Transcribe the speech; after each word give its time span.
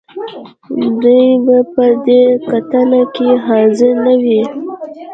دې 1.01 1.21
به 1.45 1.57
په 1.73 1.83
دې 2.05 2.21
کتنه 2.49 3.01
کې 3.15 3.29
حاضر 3.45 3.93
نه 4.05 4.13
وي. 4.23 4.41